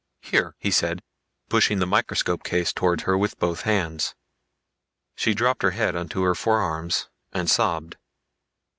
[0.23, 1.03] Here!" he said,
[1.47, 4.15] pushing the microscope case towards her with both hands.
[5.15, 7.97] She dropped her head onto her forearms and sobbed.